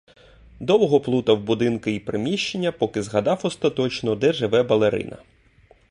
[0.59, 5.17] Довго плутав будинки й приміщення, поки згадав остаточно, де живе балерина.